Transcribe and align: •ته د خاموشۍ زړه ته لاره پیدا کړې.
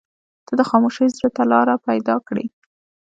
•ته 0.45 0.53
د 0.59 0.61
خاموشۍ 0.69 1.07
زړه 1.15 1.29
ته 1.35 1.43
لاره 1.51 1.75
پیدا 1.87 2.15
کړې. 2.27 2.45